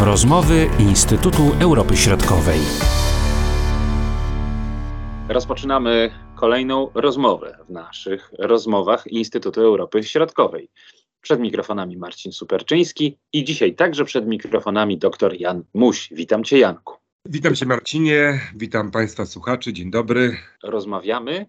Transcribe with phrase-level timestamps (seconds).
[0.00, 2.60] Rozmowy Instytutu Europy Środkowej.
[5.28, 10.70] Rozpoczynamy kolejną rozmowę w naszych rozmowach Instytutu Europy Środkowej.
[11.20, 16.08] Przed mikrofonami Marcin Superczyński i dzisiaj także przed mikrofonami dr Jan Muś.
[16.12, 16.94] Witam Cię, Janku.
[17.24, 18.40] Witam Cię, Marcinie.
[18.56, 19.72] Witam Państwa słuchaczy.
[19.72, 20.36] Dzień dobry.
[20.62, 21.46] Rozmawiamy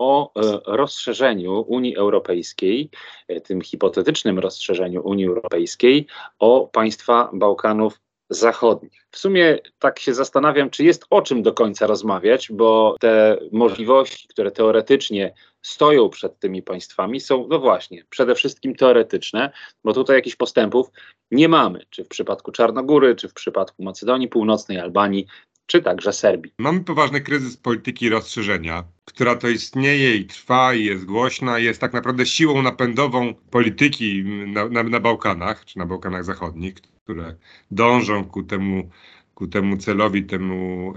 [0.00, 2.90] o e, rozszerzeniu Unii Europejskiej,
[3.28, 6.06] e, tym hipotetycznym rozszerzeniu Unii Europejskiej
[6.38, 9.06] o państwa Bałkanów Zachodnich.
[9.10, 14.28] W sumie tak się zastanawiam, czy jest o czym do końca rozmawiać, bo te możliwości,
[14.28, 19.52] które teoretycznie stoją przed tymi państwami, są, no właśnie, przede wszystkim teoretyczne,
[19.84, 20.90] bo tutaj jakichś postępów
[21.30, 25.26] nie mamy, czy w przypadku Czarnogóry, czy w przypadku Macedonii Północnej, Albanii,
[25.70, 26.52] czy także Serbii.
[26.58, 31.92] Mamy poważny kryzys polityki rozszerzenia, która to istnieje i trwa i jest głośna, jest tak
[31.92, 37.36] naprawdę siłą napędową polityki na, na, na Bałkanach, czy na Bałkanach Zachodnich, które
[37.70, 38.90] dążą ku temu,
[39.34, 40.94] ku temu celowi, temu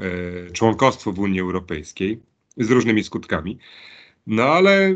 [0.48, 2.22] e, członkostwu w Unii Europejskiej
[2.58, 3.60] z różnymi skutkami.
[4.28, 4.96] No ale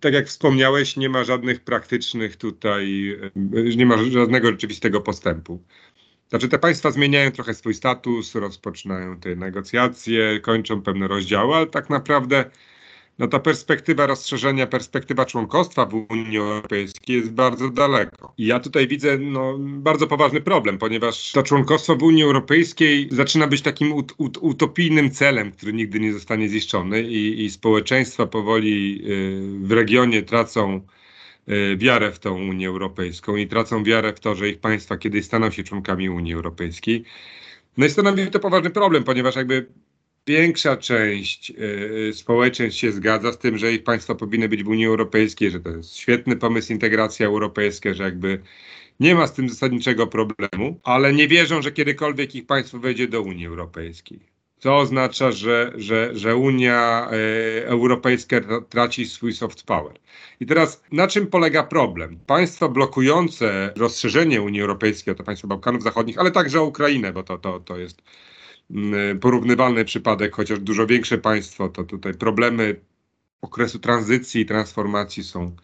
[0.00, 3.10] tak jak wspomniałeś, nie ma żadnych praktycznych tutaj,
[3.54, 5.64] e, nie ma żadnego rzeczywistego postępu.
[6.30, 11.90] Znaczy te państwa zmieniają trochę swój status, rozpoczynają te negocjacje, kończą pewne rozdziały, ale tak
[11.90, 12.44] naprawdę
[13.18, 18.34] no ta perspektywa rozszerzenia, perspektywa członkostwa w Unii Europejskiej jest bardzo daleko.
[18.38, 23.46] I ja tutaj widzę no, bardzo poważny problem, ponieważ to członkostwo w Unii Europejskiej zaczyna
[23.46, 29.02] być takim ut ut utopijnym celem, który nigdy nie zostanie ziszczony i, i społeczeństwa powoli
[29.04, 30.80] y, w regionie tracą
[31.76, 35.50] wiarę w tą Unię Europejską i tracą wiarę w to, że ich państwa kiedyś staną
[35.50, 37.04] się członkami Unii Europejskiej.
[37.76, 39.66] No i stanowi to poważny problem, ponieważ jakby
[40.26, 44.86] większa część y, społeczeństw się zgadza z tym, że ich państwa powinny być w Unii
[44.86, 48.42] Europejskiej, że to jest świetny pomysł integracja europejska, że jakby
[49.00, 53.22] nie ma z tym zasadniczego problemu, ale nie wierzą, że kiedykolwiek ich państwo wejdzie do
[53.22, 54.20] Unii Europejskiej.
[54.60, 58.36] Co oznacza, że, że, że Unia y, Europejska
[58.68, 59.92] traci swój soft power.
[60.40, 62.18] I teraz na czym polega problem?
[62.26, 67.60] Państwa blokujące rozszerzenie Unii Europejskiej, to państwa Bałkanów Zachodnich, ale także Ukrainę, bo to, to,
[67.60, 68.02] to jest
[68.70, 72.80] Mm, porównywalny przypadek, chociaż dużo większe państwo, to tutaj problemy
[73.40, 75.56] okresu tranzycji i transformacji są,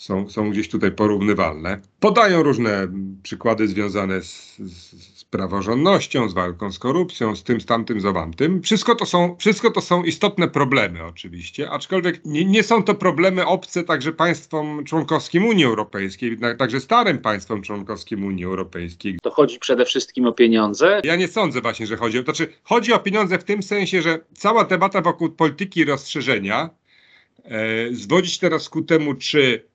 [0.00, 1.80] są, są gdzieś tutaj porównywalne.
[2.00, 2.88] Podają różne
[3.22, 8.06] przykłady związane z, z, z praworządnością, z walką z korupcją, z tym, z tamtym, z
[8.06, 8.62] owamtym.
[8.62, 13.46] Wszystko to są, wszystko to są istotne problemy oczywiście, aczkolwiek nie, nie są to problemy
[13.46, 19.18] obce także państwom członkowskim Unii Europejskiej, także starym państwom członkowskim Unii Europejskiej.
[19.22, 21.00] To chodzi przede wszystkim o pieniądze?
[21.04, 22.34] Ja nie sądzę właśnie, że chodzi o to.
[22.34, 26.70] Znaczy, chodzi o pieniądze w tym sensie, że cała debata wokół polityki rozszerzenia
[27.44, 29.69] e, zwodzić teraz ku temu, czy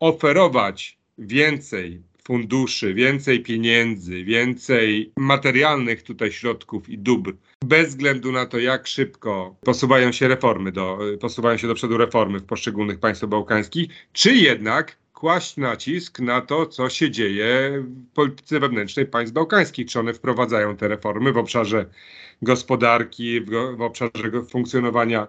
[0.00, 7.32] oferować więcej funduszy, więcej pieniędzy, więcej materialnych tutaj środków i dóbr,
[7.64, 12.38] bez względu na to, jak szybko posuwają się reformy, do, posuwają się do przodu reformy
[12.38, 18.60] w poszczególnych państwach bałkańskich, czy jednak kłaść nacisk na to, co się dzieje w polityce
[18.60, 19.86] wewnętrznej państw bałkańskich.
[19.86, 21.86] Czy one wprowadzają te reformy w obszarze
[22.42, 25.26] gospodarki, w, w obszarze funkcjonowania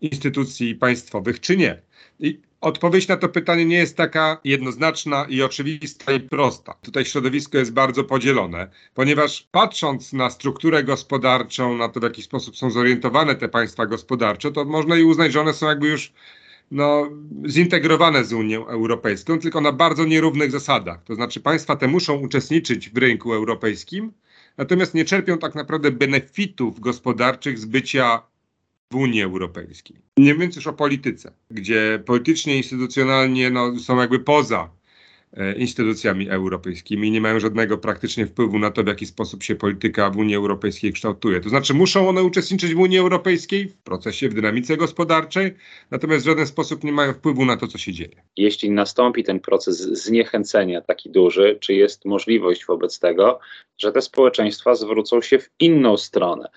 [0.00, 1.82] instytucji państwowych, czy nie.
[2.20, 6.74] I Odpowiedź na to pytanie nie jest taka jednoznaczna i oczywista i prosta.
[6.82, 12.56] Tutaj środowisko jest bardzo podzielone, ponieważ patrząc na strukturę gospodarczą, na to w jaki sposób
[12.56, 16.12] są zorientowane te państwa gospodarcze, to można i uznać, że one są jakby już
[16.70, 17.10] no,
[17.48, 21.04] zintegrowane z Unią Europejską, tylko na bardzo nierównych zasadach.
[21.04, 24.12] To znaczy państwa te muszą uczestniczyć w rynku europejskim,
[24.56, 28.22] natomiast nie czerpią tak naprawdę benefitów gospodarczych z bycia
[28.92, 29.96] w Unii Europejskiej.
[30.16, 34.70] Nie mówiąc już o polityce, gdzie politycznie, instytucjonalnie no, są jakby poza
[35.32, 39.54] e, instytucjami europejskimi i nie mają żadnego praktycznie wpływu na to, w jaki sposób się
[39.54, 41.40] polityka w Unii Europejskiej kształtuje.
[41.40, 45.54] To znaczy muszą one uczestniczyć w Unii Europejskiej, w procesie, w dynamice gospodarczej,
[45.90, 48.22] natomiast w żaden sposób nie mają wpływu na to, co się dzieje.
[48.36, 53.38] Jeśli nastąpi ten proces zniechęcenia taki duży, czy jest możliwość wobec tego,
[53.78, 56.48] że te społeczeństwa zwrócą się w inną stronę?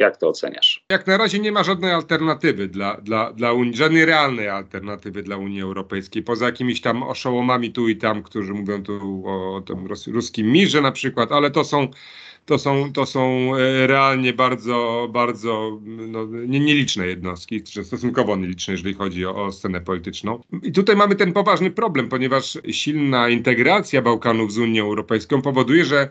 [0.00, 0.84] Jak to oceniasz?
[0.90, 5.36] Jak na razie nie ma żadnej alternatywy dla, dla, dla Unii, żadnej realnej alternatywy dla
[5.36, 9.86] Unii Europejskiej, poza jakimiś tam oszołomami tu i tam, którzy mówią tu o, o tym
[10.06, 11.88] ruskim mirze na przykład, ale to są
[12.46, 19.26] to są, to są e, realnie bardzo, bardzo no, nieliczne jednostki, stosunkowo nieliczne, jeżeli chodzi
[19.26, 20.42] o, o, scenę polityczną.
[20.62, 26.08] I tutaj mamy ten poważny problem, ponieważ silna integracja Bałkanów z Unią Europejską powoduje, że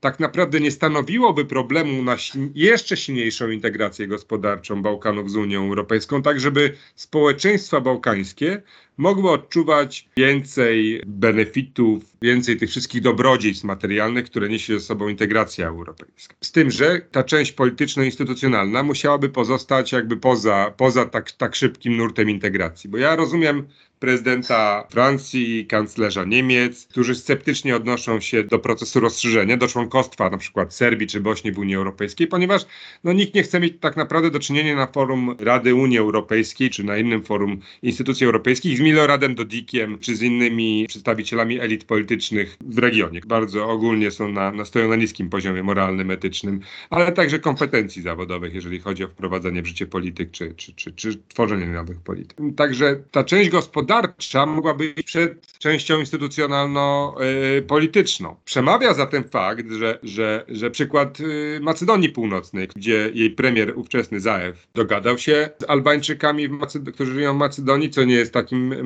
[0.00, 2.16] tak naprawdę nie stanowiłoby problemu na
[2.54, 8.62] jeszcze silniejszą integrację gospodarczą Bałkanów z Unią Europejską, tak żeby społeczeństwa bałkańskie
[9.00, 16.34] mogły odczuwać więcej benefitów, więcej tych wszystkich dobrodziejstw materialnych, które niesie ze sobą integracja europejska.
[16.40, 22.30] Z tym, że ta część polityczno-instytucjonalna musiałaby pozostać jakby poza, poza tak, tak szybkim nurtem
[22.30, 22.90] integracji.
[22.90, 23.66] Bo ja rozumiem
[24.00, 30.74] prezydenta Francji, kanclerza Niemiec, którzy sceptycznie odnoszą się do procesu rozszerzenia, do członkostwa na przykład
[30.74, 32.66] Serbii czy Bośni w Unii Europejskiej, ponieważ
[33.04, 36.84] no, nikt nie chce mieć tak naprawdę do czynienia na forum Rady Unii Europejskiej czy
[36.84, 42.78] na innym forum instytucji europejskich z Miloradem Dodikiem czy z innymi przedstawicielami elit politycznych w
[42.78, 43.20] regionie.
[43.26, 46.60] Bardzo ogólnie są na, na stoją na niskim poziomie moralnym, etycznym,
[46.90, 51.18] ale także kompetencji zawodowych, jeżeli chodzi o wprowadzenie w życie polityk czy, czy, czy, czy
[51.28, 52.38] tworzenie nowych polityk.
[52.56, 58.36] Także ta część gospodarcza mogła być przed częścią instytucjonalno-polityczną.
[58.44, 64.66] Przemawia zatem fakt, że, że, że przykład y, Macedonii Północnej, gdzie jej premier ówczesny Zaew
[64.74, 66.48] dogadał się z Albańczykami,
[66.94, 68.79] którzy żyją w Macedonii, co nie jest takim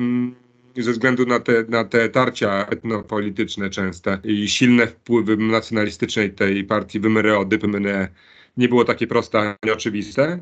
[0.77, 6.99] ze względu na te, na te tarcia etnopolityczne częste i silne wpływy nacjonalistycznej tej partii
[6.99, 8.09] Wymere Dypymene
[8.57, 10.39] nie było takie proste ani oczywiste.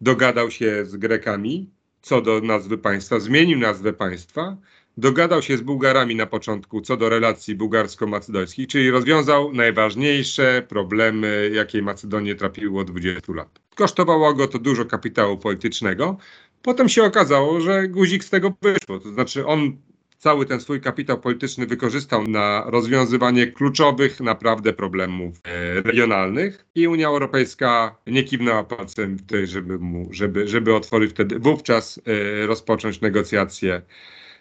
[0.00, 1.70] Dogadał się z Grekami,
[2.02, 4.56] co do nazwy państwa, zmienił nazwę państwa,
[4.96, 11.82] dogadał się z Bułgarami na początku co do relacji bułgarsko-macedońskich, czyli rozwiązał najważniejsze problemy, jakie
[11.82, 13.60] Macedonię trapiły od 20 lat.
[13.74, 16.16] Kosztowało go to dużo kapitału politycznego.
[16.64, 18.98] Potem się okazało, że guzik z tego wyszło.
[19.00, 19.76] To znaczy on
[20.18, 27.08] cały ten swój kapitał polityczny wykorzystał na rozwiązywanie kluczowych naprawdę problemów e, regionalnych i Unia
[27.08, 33.82] Europejska nie kiwnęła palcem tutaj, żeby, mu, żeby, żeby otworzyć wtedy, wówczas e, rozpocząć negocjacje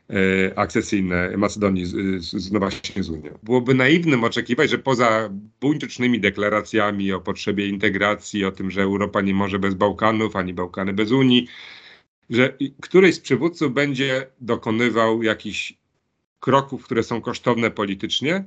[0.10, 2.60] e, akcesyjne Macedonii z, z, no
[3.00, 3.38] z Unią.
[3.44, 5.30] Byłoby naiwnym oczekiwać, że poza
[5.62, 10.94] buńczycznymi deklaracjami o potrzebie integracji, o tym, że Europa nie może bez Bałkanów, ani Bałkany
[10.94, 11.48] bez Unii,
[12.30, 15.74] że któryś z przywódców będzie dokonywał jakichś
[16.40, 18.46] kroków, które są kosztowne politycznie,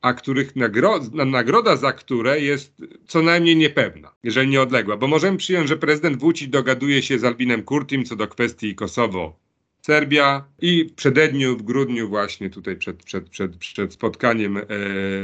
[0.00, 2.74] a których nagro nagroda za które jest
[3.06, 4.96] co najmniej niepewna, jeżeli nie odległa.
[4.96, 9.42] Bo możemy przyjąć, że prezydent Vucic dogaduje się z Albinem Kurtim co do kwestii Kosowo.
[9.82, 14.62] Serbia i w przededniu, w grudniu właśnie tutaj przed, przed, przed, przed spotkaniem e,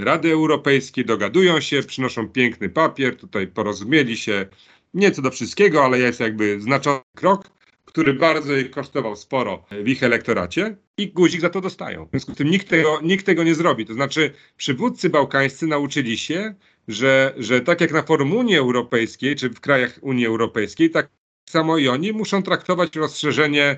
[0.05, 4.47] Rady Europejskiej dogadują się, przynoszą piękny papier, tutaj porozumieli się,
[4.95, 7.58] nie co do wszystkiego, ale jest jakby znaczący krok
[7.99, 12.07] który bardzo ich kosztował sporo w ich elektoracie i guzik za to dostają.
[12.07, 13.87] W związku z tym nikt tego, nikt tego nie zrobi.
[13.87, 16.55] To znaczy przywódcy bałkańscy nauczyli się,
[16.89, 21.09] że, że tak jak na forum Unii Europejskiej, czy w krajach Unii Europejskiej, tak
[21.51, 23.77] samo i oni muszą traktować rozszerzenie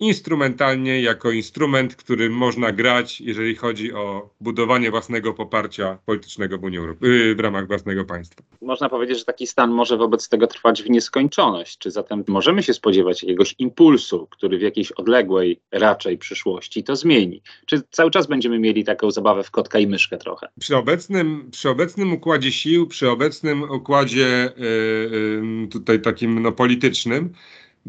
[0.00, 6.78] instrumentalnie jako instrument, którym można grać, jeżeli chodzi o budowanie własnego poparcia politycznego w, Unii
[6.78, 8.42] Europy- w ramach własnego państwa.
[8.62, 11.78] Można powiedzieć, że taki stan może wobec tego trwać w nieskończoność.
[11.78, 17.42] Czy zatem możemy się spodziewać jakiegoś impulsu, który w jakiejś odległej raczej przyszłości to zmieni?
[17.66, 20.48] Czy cały czas będziemy mieli taką zabawę w kotka i myszkę trochę?
[20.60, 27.32] Przy obecnym, przy obecnym układzie sił, przy obecnym układzie yy, tutaj takim no, politycznym,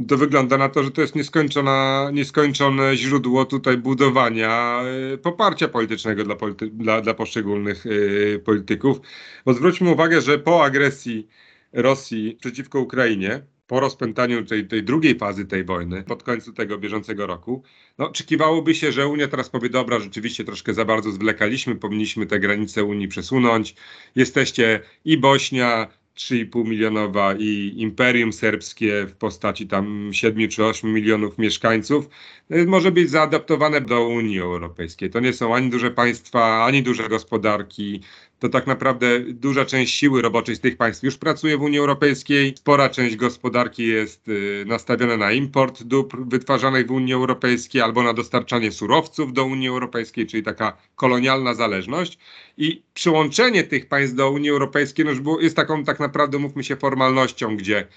[0.07, 4.81] to wygląda na to, że to jest nieskończona, nieskończone źródło tutaj budowania
[5.13, 8.99] y, poparcia politycznego dla, polity, dla, dla poszczególnych y, polityków.
[9.45, 11.27] Bo zwróćmy uwagę, że po agresji
[11.73, 17.27] Rosji przeciwko Ukrainie, po rozpętaniu tej, tej drugiej fazy tej wojny, pod końcu tego bieżącego
[17.27, 17.63] roku,
[17.97, 22.39] no, oczekiwałoby się, że Unia teraz powie, dobra, rzeczywiście troszkę za bardzo zwlekaliśmy, powinniśmy te
[22.39, 23.75] granice Unii przesunąć.
[24.15, 25.87] Jesteście i Bośnia,
[26.19, 32.09] 3,5 milionowa i Imperium Serbskie w postaci tam 7 czy 8 milionów mieszkańców
[32.51, 35.09] y, może być zaadaptowane do Unii Europejskiej.
[35.09, 38.01] To nie są ani duże państwa, ani duże gospodarki
[38.39, 42.53] to tak naprawdę duża część siły roboczej z tych państw już pracuje w Unii Europejskiej.
[42.57, 48.13] Spora część gospodarki jest y, nastawiona na import dóbr wytwarzanych w Unii Europejskiej albo na
[48.13, 52.17] dostarczanie surowców do Unii Europejskiej, czyli taka kolonialna zależność.
[52.57, 57.57] I przyłączenie tych państw do Unii Europejskiej no, jest taką tak naprawdę, mówmy się, formalnością,
[57.57, 57.87] gdzie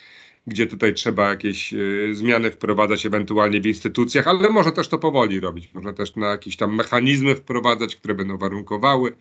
[0.46, 5.40] gdzie tutaj trzeba jakieś y, zmiany wprowadzać ewentualnie w instytucjach, ale można też to powoli
[5.40, 5.74] robić.
[5.74, 9.12] Można też na jakieś tam mechanizmy wprowadzać, które będą warunkowały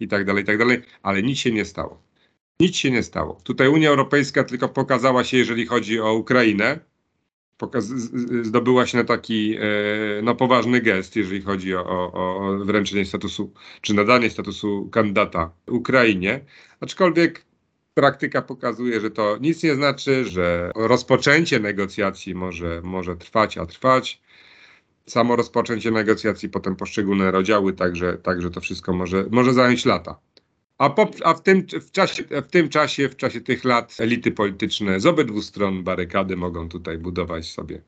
[0.00, 2.02] i tak dalej, i tak dalej, ale nic się nie stało.
[2.60, 3.40] Nic się nie stało.
[3.44, 6.80] Tutaj Unia Europejska tylko pokazała się, jeżeli chodzi o Ukrainę,
[8.42, 9.56] zdobyła się na taki
[10.22, 16.40] no, poważny gest, jeżeli chodzi o, o, o wręczenie statusu, czy nadanie statusu kandydata Ukrainie,
[16.80, 17.44] aczkolwiek
[17.94, 24.22] praktyka pokazuje, że to nic nie znaczy, że rozpoczęcie negocjacji może, może trwać, a trwać
[25.06, 30.18] samo rozpoczęcie negocjacji, potem poszczególne rozdziały, także, także to wszystko może, może zająć lata.
[30.78, 34.32] A, po, a w, tym, w, czasie, w tym czasie, w czasie tych lat elity
[34.32, 37.82] polityczne z obydwu stron barykady mogą tutaj budować sobie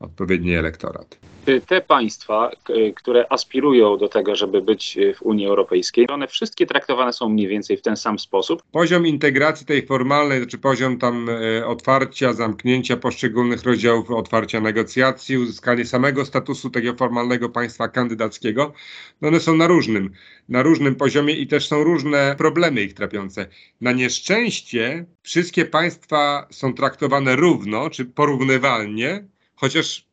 [0.00, 1.18] odpowiedni elektorat.
[1.66, 2.50] Te państwa,
[2.96, 7.48] które aspirują do tego, żeby być y, w Unii Europejskiej, one wszystkie traktowane są mniej
[7.48, 8.62] więcej w ten sam sposób?
[8.72, 15.84] Poziom integracji tej formalnej, czy poziom tam e, otwarcia, zamknięcia poszczególnych rozdziałów, otwarcia negocjacji, uzyskanie
[15.84, 18.72] samego statusu takiego formalnego państwa kandydackiego,
[19.20, 20.10] no one są na różnym,
[20.48, 23.46] na różnym poziomie i też są różne problemy ich trapiące.
[23.80, 29.24] Na nieszczęście wszystkie państwa są traktowane równo, czy porównywalnie,
[29.60, 30.06] chociaż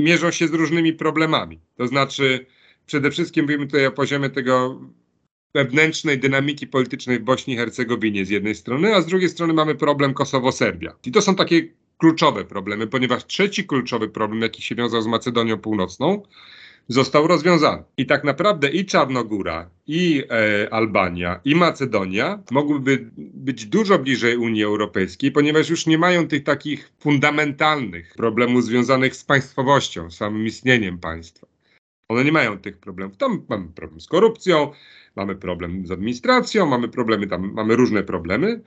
[0.00, 1.60] mierzą się z różnymi problemami.
[1.76, 2.46] To znaczy,
[2.86, 4.80] przede wszystkim mówimy tutaj o poziomie tego
[5.54, 9.74] wewnętrznej dynamiki politycznej w Bośni i Hercegowinie z jednej strony, a z drugiej strony mamy
[9.74, 10.92] problem Kosowo-Serbia.
[11.06, 15.58] I to są takie kluczowe problemy, ponieważ trzeci kluczowy problem, jaki się wiązał z Macedonią
[15.58, 16.22] Północną,
[16.90, 17.82] został rozwiązany.
[17.96, 24.64] I tak naprawdę i Czarnogóra, i e, Albania, i Macedonia mogłyby być dużo bliżej Unii
[24.64, 31.46] Europejskiej, ponieważ już nie mają tych takich fundamentalnych problemów związanych z państwowością, samym istnieniem państwa.
[32.08, 33.16] One nie mają tych problemów.
[33.16, 34.72] Tam mamy problem z korupcją,
[35.16, 38.60] mamy problem z administracją, mamy problemy tam, mamy różne problemy.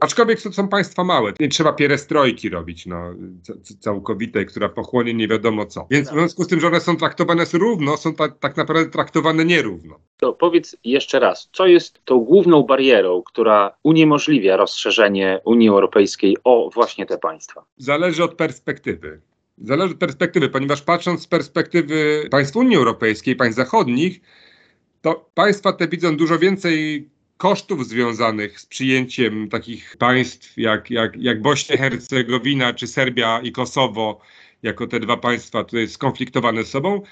[0.00, 1.32] Aczkolwiek to są państwa małe.
[1.40, 5.86] Nie trzeba pierestrojki robić, no, ca- ca- całkowitej, która pochłonie nie wiadomo co.
[5.90, 9.44] Więc w związku z tym, że one są traktowane równo, są ta, tak naprawdę traktowane
[9.44, 9.98] nierówno.
[10.16, 16.70] To powiedz jeszcze raz, co jest tą główną barierą, która uniemożliwia rozszerzenie Unii Europejskiej o
[16.74, 17.64] właśnie te państwa?
[17.76, 19.20] Zależy od perspektywy.
[19.58, 24.20] Zależy od perspektywy, ponieważ patrząc z perspektywy państw Unii Europejskiej, państw zachodnich,
[25.02, 27.08] to państwa te widzą dużo więcej
[27.40, 34.20] kosztów związanych z przyjęciem takich państw jak, jak, jak Bośnia Hercegowina, czy Serbia i Kosowo,
[34.62, 37.02] jako te dwa państwa tutaj skonfliktowane z sobą,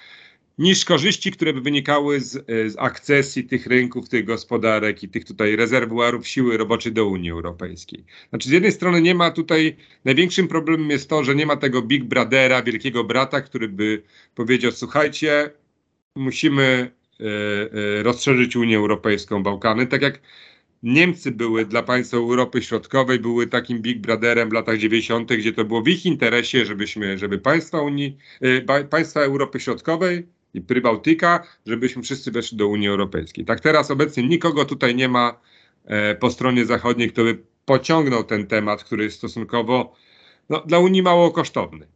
[0.59, 5.57] niż korzyści, które by wynikały z, z akcesji tych rynków, tych gospodarek i tych tutaj
[5.57, 8.05] rezerwuarów siły roboczej do Unii Europejskiej.
[8.29, 11.83] Znaczy z jednej strony nie ma tutaj, największym problemem jest to, że nie ma tego
[11.83, 14.03] Big Brothera, wielkiego brata, który by
[14.35, 15.51] powiedział, słuchajcie,
[16.17, 16.98] musimy
[18.03, 20.21] rozszerzyć Unię Europejską, Bałkany, tak jak
[20.83, 25.65] Niemcy były dla państw Europy Środkowej, były takim Big Brotherem w latach 90., gdzie to
[25.65, 31.47] było w ich interesie, żebyśmy, żeby państwa Unii, e, pa- państwa Europy Środkowej i Prybałtyka,
[31.67, 33.45] żebyśmy wszyscy weszli do Unii Europejskiej.
[33.45, 35.41] Tak teraz obecnie nikogo tutaj nie ma
[35.85, 39.95] e, po stronie zachodniej, kto by pociągnął ten temat, który jest stosunkowo
[40.49, 41.87] no, dla Unii mało kosztowny.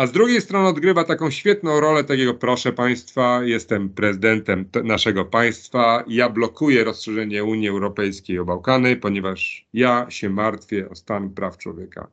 [0.00, 5.24] A z drugiej strony odgrywa taką świetną rolę takiego, proszę Państwa, jestem prezydentem te- naszego
[5.24, 11.58] państwa, ja blokuję rozszerzenie Unii Europejskiej o Bałkany, ponieważ ja się martwię o stan praw
[11.58, 12.08] człowieka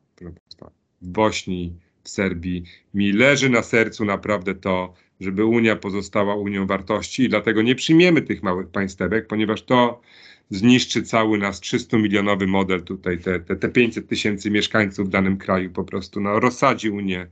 [1.02, 1.72] w Bośni,
[2.04, 2.64] w Serbii.
[2.94, 8.22] Mi leży na sercu naprawdę to, żeby Unia pozostała Unią wartości i dlatego nie przyjmiemy
[8.22, 10.00] tych małych państewek, ponieważ to
[10.50, 15.70] zniszczy cały nasz 300-milionowy model tutaj, te, te, te 500 tysięcy mieszkańców w danym kraju
[15.70, 17.26] po prostu no, rozsadzi Unię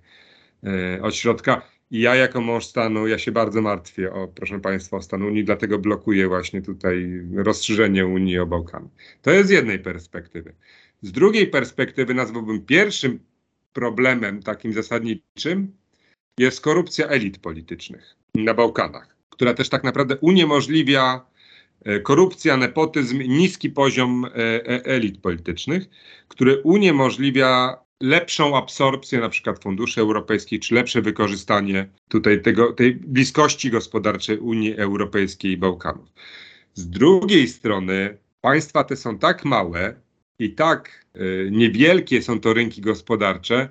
[1.03, 1.63] od środka.
[1.91, 5.45] I ja jako mąż stanu, ja się bardzo martwię o, proszę Państwa, o stan Unii,
[5.45, 8.89] dlatego blokuję właśnie tutaj rozszerzenie Unii o Bałkany.
[9.23, 10.55] To jest z jednej perspektywy.
[11.03, 13.19] Z drugiej perspektywy nazwałbym pierwszym
[13.73, 15.73] problemem takim zasadniczym
[16.39, 21.27] jest korupcja elit politycznych na Bałkanach, która też tak naprawdę uniemożliwia
[21.85, 25.85] e, korupcja, nepotyzm, niski poziom e, e, elit politycznych,
[26.29, 33.71] który uniemożliwia lepszą absorpcję na przykład funduszy europejskich, czy lepsze wykorzystanie tutaj tego, tej bliskości
[33.71, 36.09] gospodarczej Unii Europejskiej i Bałkanów.
[36.75, 39.95] Z drugiej strony państwa te są tak małe
[40.39, 43.69] i tak e, niewielkie są to rynki gospodarcze,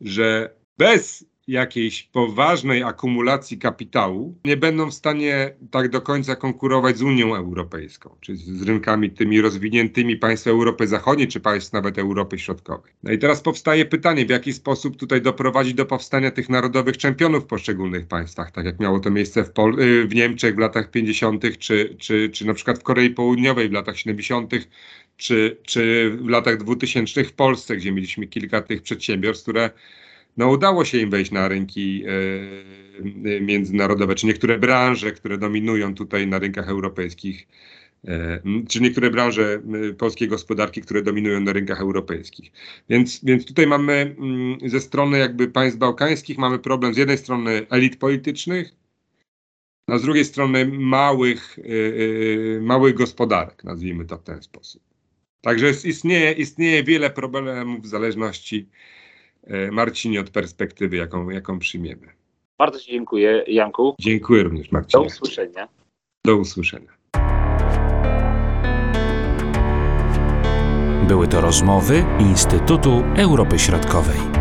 [0.00, 7.02] że bez jakiejś poważnej akumulacji kapitału nie będą w stanie tak do końca konkurować z
[7.02, 12.92] Unią Europejską, czy z rynkami tymi rozwiniętymi państw Europy Zachodniej, czy państw nawet Europy Środkowej.
[13.02, 17.44] No i teraz powstaje pytanie, w jaki sposób tutaj doprowadzić do powstania tych narodowych czempionów
[17.44, 20.90] w poszczególnych państwach, tak jak miało to miejsce w, Pol- y, w Niemczech w latach
[20.90, 24.52] 50., czy, czy, czy na przykład w Korei Południowej w latach 70.,
[25.16, 29.70] czy, czy w latach 2000 w Polsce, gdzie mieliśmy kilka tych przedsiębiorstw, które
[30.36, 36.26] no udało się im wejść na rynki e, międzynarodowe, czy niektóre branże, które dominują tutaj
[36.26, 37.48] na rynkach europejskich,
[38.04, 42.52] e, m, czy niektóre branże m, polskiej gospodarki, które dominują na rynkach europejskich.
[42.88, 47.66] Więc, więc tutaj mamy mm, ze strony jakby państw bałkańskich mamy problem z jednej strony
[47.70, 48.74] elit politycznych,
[49.86, 51.62] a z drugiej strony małych, e,
[52.56, 54.82] e, małych gospodarek, nazwijmy to w ten sposób.
[55.40, 58.68] Także istnieje, istnieje wiele problemów w zależności
[59.72, 62.06] Marcinie od perspektywy, jaką, jaką przyjmiemy.
[62.58, 63.94] Bardzo Ci dziękuję, Janku.
[64.00, 65.06] Dziękuję również Do Marcinie.
[65.06, 65.68] usłyszenia.
[66.26, 66.92] Do usłyszenia.
[71.08, 74.31] Były to rozmowy Instytutu Europy Środkowej.